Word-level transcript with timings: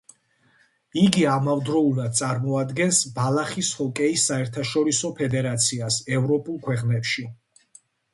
იგი 0.99 1.25
ამავდროულად 1.33 2.15
წარმოადგენს 2.19 3.01
ბალახის 3.17 3.69
ჰოკეის 3.81 4.23
საერთაშორისო 4.31 5.13
ფედერაციას 5.21 5.99
ევროპულ 6.17 6.59
ქვეყნებში. 6.69 7.27